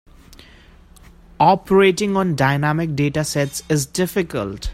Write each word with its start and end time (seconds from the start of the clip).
Operating 1.39 2.17
on 2.17 2.35
dynamic 2.35 2.95
data 2.95 3.23
sets 3.23 3.61
is 3.69 3.85
difficult. 3.85 4.69